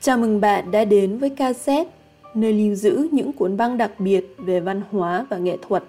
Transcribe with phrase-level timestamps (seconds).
[0.00, 1.90] Chào mừng bạn đã đến với cassette,
[2.34, 5.84] nơi lưu giữ những cuốn băng đặc biệt về văn hóa và nghệ thuật.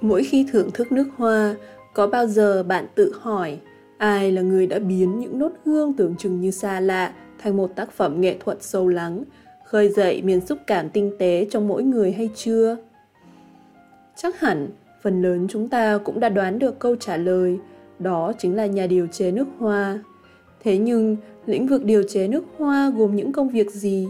[0.00, 1.56] Mỗi khi thưởng thức nước hoa,
[1.94, 3.58] có bao giờ bạn tự hỏi
[3.98, 7.70] ai là người đã biến những nốt hương tưởng chừng như xa lạ thành một
[7.76, 9.24] tác phẩm nghệ thuật sâu lắng,
[9.64, 12.76] khơi dậy miền xúc cảm tinh tế trong mỗi người hay chưa?
[14.16, 14.68] Chắc hẳn,
[15.02, 17.58] phần lớn chúng ta cũng đã đoán được câu trả lời,
[17.98, 19.98] đó chính là nhà điều chế nước hoa.
[20.64, 24.08] Thế nhưng, lĩnh vực điều chế nước hoa gồm những công việc gì?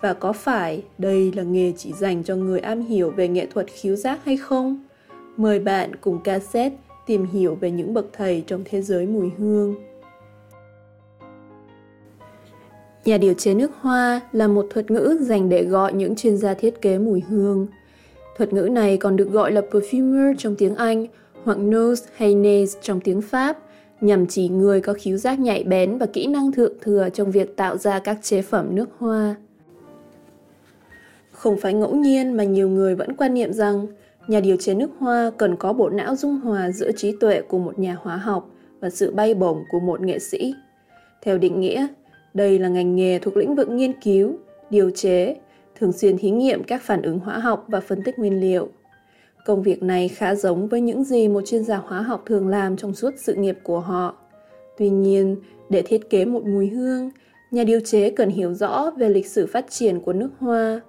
[0.00, 3.66] Và có phải đây là nghề chỉ dành cho người am hiểu về nghệ thuật
[3.66, 4.84] khiếu giác hay không?
[5.36, 6.76] Mời bạn cùng cassette
[7.06, 9.74] tìm hiểu về những bậc thầy trong thế giới mùi hương.
[13.04, 16.54] Nhà điều chế nước hoa là một thuật ngữ dành để gọi những chuyên gia
[16.54, 17.66] thiết kế mùi hương.
[18.36, 21.06] Thuật ngữ này còn được gọi là perfumer trong tiếng Anh
[21.44, 23.58] hoặc nose hay nase trong tiếng Pháp,
[24.00, 27.56] nhằm chỉ người có khiếu giác nhạy bén và kỹ năng thượng thừa trong việc
[27.56, 29.34] tạo ra các chế phẩm nước hoa.
[31.32, 33.86] Không phải ngẫu nhiên mà nhiều người vẫn quan niệm rằng
[34.28, 37.58] nhà điều chế nước hoa cần có bộ não dung hòa giữa trí tuệ của
[37.58, 40.54] một nhà hóa học và sự bay bổng của một nghệ sĩ.
[41.22, 41.86] Theo định nghĩa,
[42.34, 44.38] đây là ngành nghề thuộc lĩnh vực nghiên cứu,
[44.70, 45.36] điều chế,
[45.80, 48.68] thường xuyên thí nghiệm các phản ứng hóa học và phân tích nguyên liệu.
[49.48, 52.76] Công việc này khá giống với những gì một chuyên gia hóa học thường làm
[52.76, 54.16] trong suốt sự nghiệp của họ.
[54.78, 55.36] Tuy nhiên,
[55.68, 57.10] để thiết kế một mùi hương,
[57.50, 60.80] nhà điều chế cần hiểu rõ về lịch sử phát triển của nước hoa,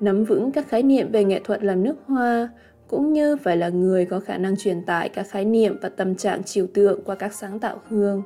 [0.00, 2.48] nắm vững các khái niệm về nghệ thuật làm nước hoa,
[2.88, 6.14] cũng như phải là người có khả năng truyền tải các khái niệm và tâm
[6.14, 8.22] trạng trừu tượng qua các sáng tạo hương.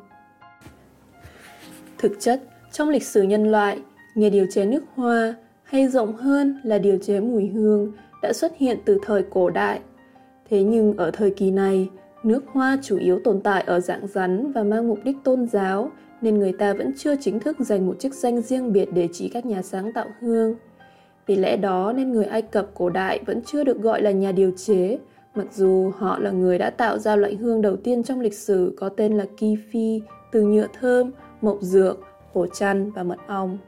[1.98, 3.78] Thực chất, trong lịch sử nhân loại,
[4.14, 5.34] nghề điều chế nước hoa
[5.72, 7.92] hay rộng hơn là điều chế mùi hương
[8.22, 9.80] đã xuất hiện từ thời cổ đại.
[10.50, 11.88] Thế nhưng ở thời kỳ này,
[12.22, 15.90] nước hoa chủ yếu tồn tại ở dạng rắn và mang mục đích tôn giáo,
[16.20, 19.28] nên người ta vẫn chưa chính thức dành một chức danh riêng biệt để chỉ
[19.28, 20.55] các nhà sáng tạo hương.
[21.27, 24.32] Vì lẽ đó nên người Ai Cập cổ đại vẫn chưa được gọi là nhà
[24.32, 24.98] điều chế,
[25.34, 28.74] mặc dù họ là người đã tạo ra loại hương đầu tiên trong lịch sử
[28.77, 30.00] có tên là kifi
[30.32, 32.00] từ nhựa thơm, mộc dược,
[32.32, 33.58] hổ chăn và mật ong.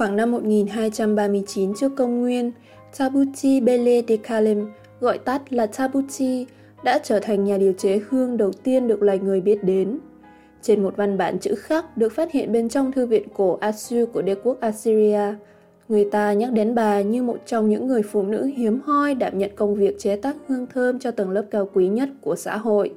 [0.00, 2.52] Khoảng năm 1239 trước công nguyên,
[2.98, 4.66] Tabuti Bele de Kalem,
[5.00, 6.46] gọi tắt là Tabuti,
[6.84, 9.98] đã trở thành nhà điều chế hương đầu tiên được loài người biết đến.
[10.62, 14.08] Trên một văn bản chữ khắc được phát hiện bên trong thư viện cổ Assur
[14.12, 15.34] của đế quốc Assyria,
[15.88, 19.38] người ta nhắc đến bà như một trong những người phụ nữ hiếm hoi đảm
[19.38, 22.56] nhận công việc chế tác hương thơm cho tầng lớp cao quý nhất của xã
[22.56, 22.94] hội.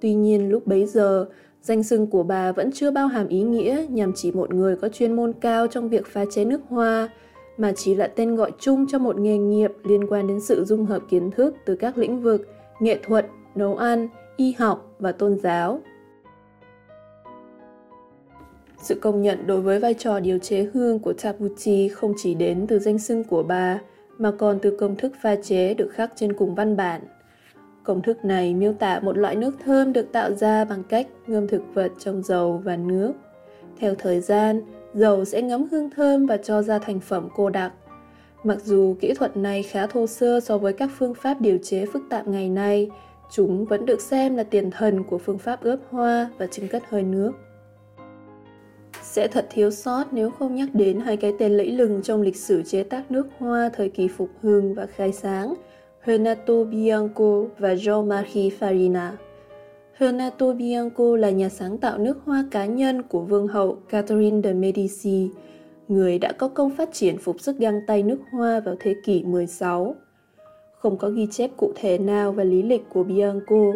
[0.00, 1.26] Tuy nhiên lúc bấy giờ,
[1.62, 4.88] Danh xưng của bà vẫn chưa bao hàm ý nghĩa nhằm chỉ một người có
[4.88, 7.08] chuyên môn cao trong việc pha chế nước hoa,
[7.56, 10.86] mà chỉ là tên gọi chung cho một nghề nghiệp liên quan đến sự dung
[10.86, 12.48] hợp kiến thức từ các lĩnh vực
[12.80, 15.80] nghệ thuật, nấu ăn, y học và tôn giáo.
[18.82, 22.66] Sự công nhận đối với vai trò điều chế hương của Tabuchi không chỉ đến
[22.66, 23.80] từ danh xưng của bà,
[24.18, 27.00] mà còn từ công thức pha chế được khắc trên cùng văn bản–
[27.84, 31.48] Công thức này miêu tả một loại nước thơm được tạo ra bằng cách ngâm
[31.48, 33.12] thực vật trong dầu và nước.
[33.78, 34.62] Theo thời gian,
[34.94, 37.72] dầu sẽ ngấm hương thơm và cho ra thành phẩm cô đặc.
[38.44, 41.86] Mặc dù kỹ thuật này khá thô sơ so với các phương pháp điều chế
[41.86, 42.90] phức tạp ngày nay,
[43.30, 46.82] chúng vẫn được xem là tiền thần của phương pháp ướp hoa và trưng cất
[46.88, 47.32] hơi nước.
[49.02, 52.36] Sẽ thật thiếu sót nếu không nhắc đến hai cái tên lẫy lừng trong lịch
[52.36, 55.54] sử chế tác nước hoa thời kỳ phục hưng và khai sáng–
[56.06, 59.10] Renato Bianco và Jean-Marie Farina.
[60.00, 64.52] Renato Bianco là nhà sáng tạo nước hoa cá nhân của vương hậu Catherine de
[64.52, 65.28] Medici,
[65.88, 69.22] người đã có công phát triển phục sức găng tay nước hoa vào thế kỷ
[69.24, 69.94] 16.
[70.74, 73.72] Không có ghi chép cụ thể nào về lý lịch của Bianco,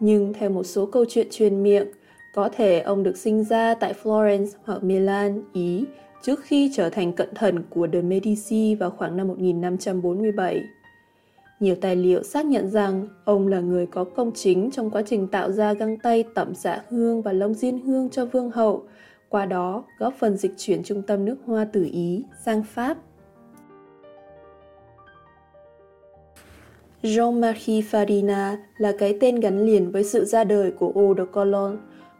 [0.00, 1.86] nhưng theo một số câu chuyện truyền miệng,
[2.34, 5.84] có thể ông được sinh ra tại Florence hoặc Milan, Ý,
[6.22, 10.64] trước khi trở thành cận thần của de Medici vào khoảng năm 1547.
[11.60, 15.26] Nhiều tài liệu xác nhận rằng ông là người có công chính trong quá trình
[15.26, 18.82] tạo ra găng tay tẩm xạ hương và lông diên hương cho vương hậu,
[19.28, 22.96] qua đó góp phần dịch chuyển trung tâm nước hoa từ Ý sang Pháp.
[27.02, 31.76] Jean-Marie Farina là cái tên gắn liền với sự ra đời của Eau de Cologne,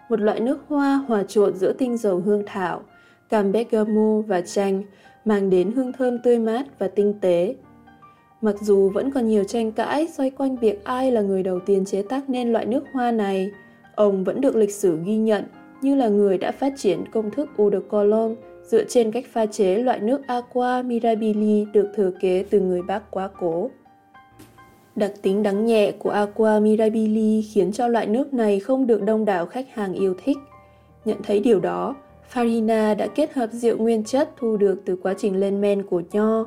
[0.09, 2.83] một loại nước hoa hòa trộn giữa tinh dầu hương thảo,
[3.29, 4.83] cam bergamot và chanh,
[5.25, 7.55] mang đến hương thơm tươi mát và tinh tế,
[8.41, 11.85] Mặc dù vẫn còn nhiều tranh cãi xoay quanh việc ai là người đầu tiên
[11.85, 13.51] chế tác nên loại nước hoa này,
[13.95, 15.45] ông vẫn được lịch sử ghi nhận
[15.83, 19.47] như là người đã phát triển công thức eau de cologne dựa trên cách pha
[19.47, 23.71] chế loại nước aqua mirabili được thừa kế từ người bác quá cố.
[24.97, 29.25] Đặc tính đắng nhẹ của aqua mirabili khiến cho loại nước này không được đông
[29.25, 30.37] đảo khách hàng yêu thích.
[31.05, 31.97] Nhận thấy điều đó,
[32.33, 36.03] Farina đã kết hợp rượu nguyên chất thu được từ quá trình lên men của
[36.13, 36.47] nho,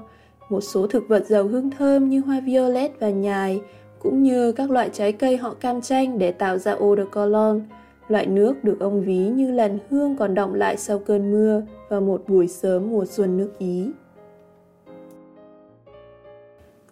[0.51, 3.61] một số thực vật giàu hương thơm như hoa violet và nhài,
[3.99, 7.65] cũng như các loại trái cây họ cam chanh để tạo ra eau de cologne,
[8.07, 12.01] loại nước được ông ví như làn hương còn động lại sau cơn mưa vào
[12.01, 13.89] một buổi sớm mùa xuân nước Ý.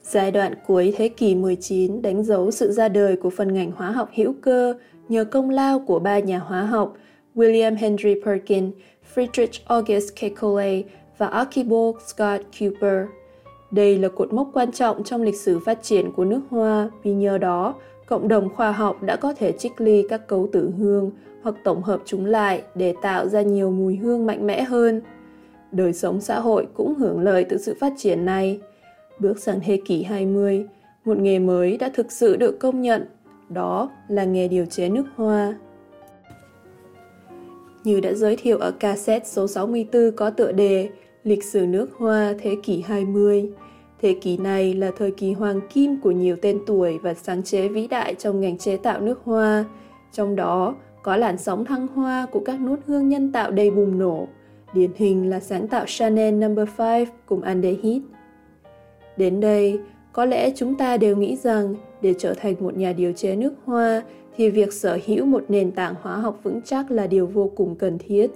[0.03, 3.91] Giai đoạn cuối thế kỷ 19 đánh dấu sự ra đời của phần ngành hóa
[3.91, 4.73] học hữu cơ
[5.09, 6.94] nhờ công lao của ba nhà hóa học
[7.35, 8.71] William Henry Perkin,
[9.15, 10.83] Friedrich August Kekulé
[11.17, 13.19] và Archibald Scott Cooper.
[13.71, 17.13] Đây là cột mốc quan trọng trong lịch sử phát triển của nước Hoa vì
[17.13, 17.75] nhờ đó,
[18.06, 21.12] cộng đồng khoa học đã có thể trích ly các cấu tử hương
[21.42, 25.01] hoặc tổng hợp chúng lại để tạo ra nhiều mùi hương mạnh mẽ hơn.
[25.71, 28.60] Đời sống xã hội cũng hưởng lợi từ sự phát triển này.
[29.19, 30.66] Bước sang thế kỷ 20,
[31.06, 33.06] một nghề mới đã thực sự được công nhận,
[33.50, 35.57] đó là nghề điều chế nước hoa.
[37.83, 40.89] Như đã giới thiệu ở cassette số 64 có tựa đề
[41.24, 43.50] Lịch sử nước Hoa thế kỷ 20.
[44.01, 47.68] Thế kỷ này là thời kỳ hoàng kim của nhiều tên tuổi và sáng chế
[47.68, 49.66] vĩ đại trong ngành chế tạo nước hoa.
[50.12, 54.00] Trong đó có làn sóng thăng hoa của các nốt hương nhân tạo đầy bùng
[54.00, 54.27] nổ.
[54.74, 56.48] Điển hình là sáng tạo Chanel No.
[56.48, 58.01] 5 cùng Andehit.
[59.18, 59.80] Đến đây,
[60.13, 63.54] có lẽ chúng ta đều nghĩ rằng để trở thành một nhà điều chế nước
[63.66, 64.04] hoa
[64.36, 67.75] thì việc sở hữu một nền tảng hóa học vững chắc là điều vô cùng
[67.75, 68.31] cần thiết.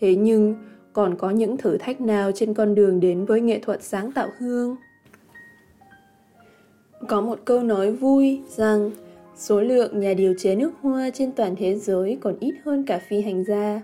[0.00, 0.54] Thế nhưng,
[0.94, 4.28] còn có những thử thách nào trên con đường đến với nghệ thuật sáng tạo
[4.38, 4.76] hương?
[7.08, 8.90] Có một câu nói vui rằng
[9.36, 13.00] số lượng nhà điều chế nước hoa trên toàn thế giới còn ít hơn cả
[13.08, 13.82] phi hành gia.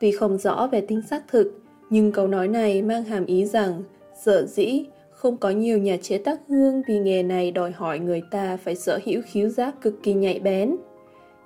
[0.00, 3.82] Tuy không rõ về tính xác thực, nhưng câu nói này mang hàm ý rằng
[4.24, 8.22] sợ dĩ không có nhiều nhà chế tác hương vì nghề này đòi hỏi người
[8.30, 10.76] ta phải sở hữu khiếu giác cực kỳ nhạy bén.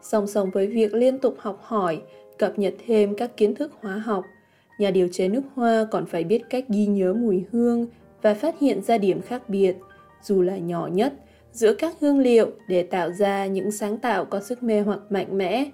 [0.02, 2.00] Song song với việc liên tục học hỏi,
[2.38, 4.24] cập nhật thêm các kiến thức hóa học,
[4.78, 7.86] nhà điều chế nước hoa còn phải biết cách ghi nhớ mùi hương
[8.22, 9.76] và phát hiện ra điểm khác biệt,
[10.22, 11.14] dù là nhỏ nhất,
[11.52, 15.38] giữa các hương liệu để tạo ra những sáng tạo có sức mê hoặc mạnh
[15.38, 15.70] mẽ.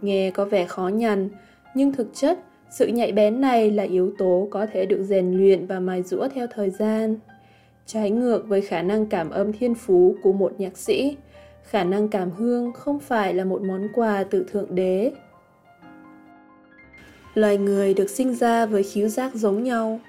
[0.00, 1.28] Nghe có vẻ khó nhằn,
[1.74, 2.38] nhưng thực chất
[2.70, 6.28] sự nhạy bén này là yếu tố có thể được rèn luyện và mài dũa
[6.28, 7.16] theo thời gian.
[7.86, 11.16] Trái ngược với khả năng cảm âm thiên phú của một nhạc sĩ,
[11.62, 15.12] khả năng cảm hương không phải là một món quà từ thượng đế.
[17.34, 20.00] Loài người được sinh ra với khíu giác giống nhau.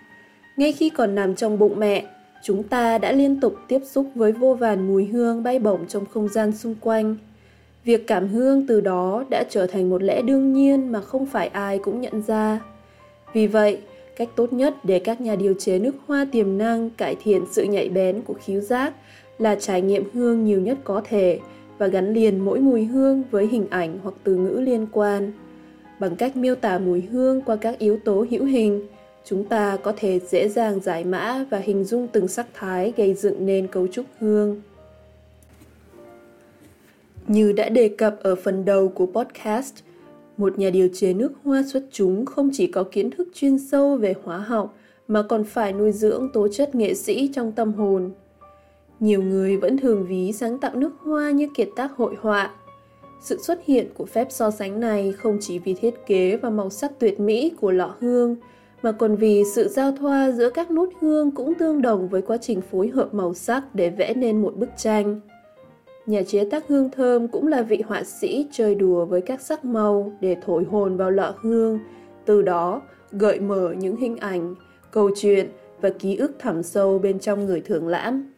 [0.57, 2.05] Ngay khi còn nằm trong bụng mẹ,
[2.43, 6.05] chúng ta đã liên tục tiếp xúc với vô vàn mùi hương bay bổng trong
[6.05, 7.15] không gian xung quanh–
[7.85, 11.47] Việc cảm hương từ đó đã trở thành một lẽ đương nhiên mà không phải
[11.47, 12.59] ai cũng nhận ra.
[13.33, 13.77] Vì vậy,
[14.15, 17.63] cách tốt nhất để các nhà điều chế nước hoa tiềm năng cải thiện sự
[17.63, 18.93] nhạy bén của khíu giác
[19.37, 21.39] là trải nghiệm hương nhiều nhất có thể
[21.77, 25.31] và gắn liền mỗi mùi hương với hình ảnh hoặc từ ngữ liên quan.
[25.99, 28.87] Bằng cách miêu tả mùi hương qua các yếu tố hữu hình,
[29.25, 33.13] chúng ta có thể dễ dàng giải mã và hình dung từng sắc thái gây
[33.13, 34.61] dựng nên cấu trúc hương.
[37.27, 39.75] Như đã đề cập ở phần đầu của podcast,
[40.37, 43.97] một nhà điều chế nước hoa xuất chúng không chỉ có kiến thức chuyên sâu
[43.97, 44.77] về hóa học
[45.07, 48.11] mà còn phải nuôi dưỡng tố chất nghệ sĩ trong tâm hồn.
[48.99, 52.51] Nhiều người vẫn thường ví sáng tạo nước hoa như kiệt tác hội họa.
[53.21, 56.69] Sự xuất hiện của phép so sánh này không chỉ vì thiết kế và màu
[56.69, 58.35] sắc tuyệt mỹ của lọ hương,
[58.81, 62.37] mà còn vì sự giao thoa giữa các nốt hương cũng tương đồng với quá
[62.37, 65.19] trình phối hợp màu sắc để vẽ nên một bức tranh.
[66.05, 69.65] Nhà chế tác hương thơm cũng là vị họa sĩ chơi đùa với các sắc
[69.65, 71.79] màu để thổi hồn vào lọ hương,
[72.25, 72.81] từ đó
[73.11, 74.55] gợi mở những hình ảnh,
[74.91, 75.49] câu chuyện
[75.81, 78.34] và ký ức thẳm sâu bên trong người thưởng lãm.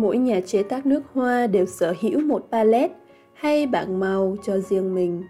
[0.00, 2.94] Mỗi nhà chế tác nước hoa đều sở hữu một palette
[3.34, 5.22] hay bảng màu cho riêng mình.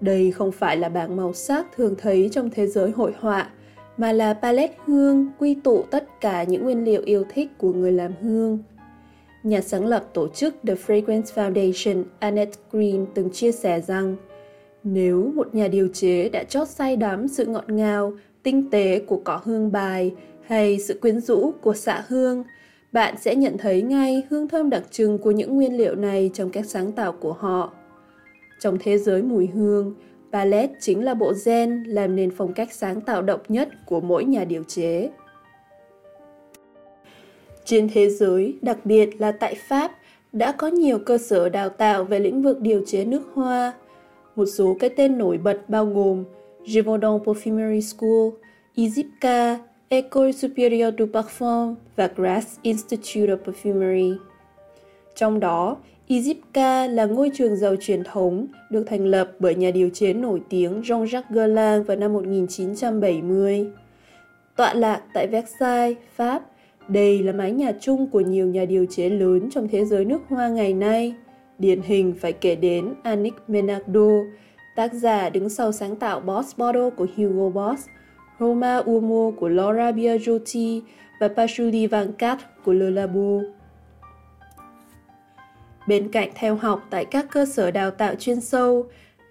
[0.00, 3.50] Đây không phải là bảng màu sắc thường thấy trong thế giới hội họa,
[3.96, 7.92] mà là palette hương quy tụ tất cả những nguyên liệu yêu thích của người
[7.92, 8.58] làm hương.
[9.42, 14.16] Nhà sáng lập tổ chức The Fragrance Foundation Annette Green từng chia sẻ rằng
[14.84, 18.12] nếu một nhà điều chế đã chót say đắm sự ngọt ngào,
[18.42, 20.14] tinh tế của cỏ hương bài
[20.46, 22.44] hay sự quyến rũ của xạ hương,
[22.92, 26.50] bạn sẽ nhận thấy ngay hương thơm đặc trưng của những nguyên liệu này trong
[26.50, 27.72] các sáng tạo của họ.
[28.60, 29.94] Trong thế giới mùi hương,
[30.32, 34.24] palette chính là bộ gen làm nên phong cách sáng tạo độc nhất của mỗi
[34.24, 35.10] nhà điều chế.
[37.64, 39.92] Trên thế giới, đặc biệt là tại Pháp,
[40.32, 43.72] đã có nhiều cơ sở đào tạo về lĩnh vực điều chế nước hoa.
[44.36, 46.24] Một số cái tên nổi bật bao gồm
[46.66, 48.40] Givaudan Perfumery School,
[48.76, 49.56] Izipka.
[49.90, 54.16] École Supérieure du Parfum và Grasse Institute of Perfumery.
[55.14, 55.76] Trong đó,
[56.08, 60.42] Izipka là ngôi trường giàu truyền thống được thành lập bởi nhà điều chế nổi
[60.48, 63.66] tiếng Jean-Jacques Guerlain vào năm 1970.
[64.56, 66.42] Tọa lạc tại Versailles, Pháp,
[66.88, 70.22] đây là mái nhà chung của nhiều nhà điều chế lớn trong thế giới nước
[70.28, 71.14] hoa ngày nay.
[71.58, 74.08] Điển hình phải kể đến Annick Menardo,
[74.76, 77.86] tác giả đứng sau sáng tạo Boss Bottle của Hugo Boss,
[78.40, 80.82] Roma Uomo của Laura Biagiotti
[81.20, 83.40] và Patchouli Vancat của Le Labo.
[85.88, 88.86] Bên cạnh theo học tại các cơ sở đào tạo chuyên sâu,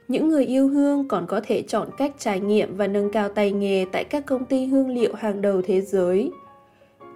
[0.08, 3.52] những người yêu hương còn có thể chọn cách trải nghiệm và nâng cao tay
[3.52, 6.32] nghề tại các công ty hương liệu hàng đầu thế giới.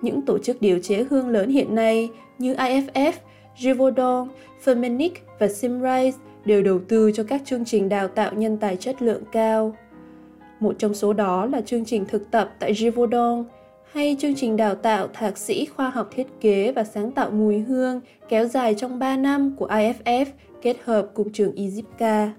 [0.01, 3.11] Những tổ chức điều chế hương lớn hiện nay như IFF,
[3.57, 4.27] Givaudan,
[4.65, 9.01] Firmenich và Simrise đều đầu tư cho các chương trình đào tạo nhân tài chất
[9.01, 9.75] lượng cao.
[10.61, 13.43] Một trong số đó là chương trình thực tập tại Givaudan
[13.91, 17.59] hay chương trình đào tạo thạc sĩ khoa học thiết kế và sáng tạo mùi
[17.59, 20.25] hương kéo dài trong 3 năm của IFF
[20.61, 22.31] kết hợp cùng trường Egypta.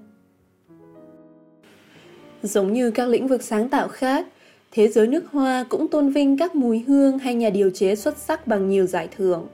[2.43, 4.27] Giống như các lĩnh vực sáng tạo khác,
[4.73, 8.17] thế giới nước hoa cũng tôn vinh các mùi hương hay nhà điều chế xuất
[8.17, 9.47] sắc bằng nhiều giải thưởng,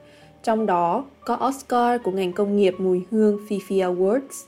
[0.43, 4.45] trong đó có Oscar của ngành công nghiệp mùi hương Fifi Awards.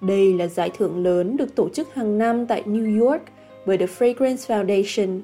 [0.00, 3.22] Đây là giải thưởng lớn được tổ chức hàng năm tại New York
[3.66, 5.20] bởi The Fragrance Foundation.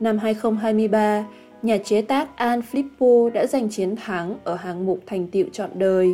[0.00, 1.24] Năm 2023,
[1.62, 5.70] nhà chế tác Anne Flippo đã giành chiến thắng ở hạng mục thành tiệu trọn
[5.74, 6.08] đời.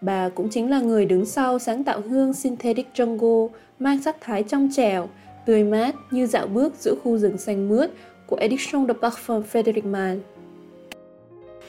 [0.00, 3.48] Bà cũng chính là người đứng sau sáng tạo hương Synthetic Jungle
[3.78, 5.08] mang sắc thái trong trẻo,
[5.46, 7.90] tươi mát như dạo bước giữa khu rừng xanh mướt
[8.26, 10.20] của Edition de Parfum Frederic Malle.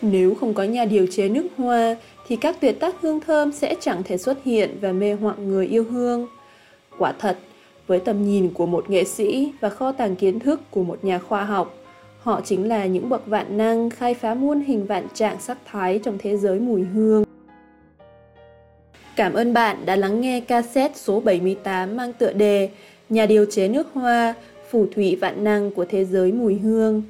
[0.01, 1.95] Nếu không có nhà điều chế nước hoa
[2.27, 5.67] thì các tuyệt tác hương thơm sẽ chẳng thể xuất hiện và mê hoặc người
[5.67, 6.27] yêu hương.
[6.97, 7.37] Quả thật,
[7.87, 11.19] với tầm nhìn của một nghệ sĩ và kho tàng kiến thức của một nhà
[11.19, 11.73] khoa học,
[12.19, 15.99] họ chính là những bậc vạn năng khai phá muôn hình vạn trạng sắc thái
[16.03, 17.23] trong thế giới mùi hương.
[19.15, 22.69] Cảm ơn bạn đã lắng nghe cassette số 78 mang tựa đề
[23.09, 24.33] Nhà điều chế nước hoa,
[24.69, 27.03] phù thủy vạn năng của thế giới mùi hương.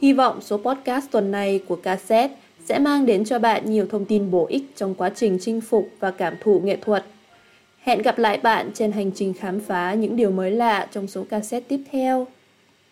[0.00, 2.34] Hy vọng số podcast tuần này của cassette
[2.64, 5.88] sẽ mang đến cho bạn nhiều thông tin bổ ích trong quá trình chinh phục
[6.00, 7.04] và cảm thụ nghệ thuật.
[7.80, 11.24] Hẹn gặp lại bạn trên hành trình khám phá những điều mới lạ trong số
[11.24, 12.26] cassette tiếp theo.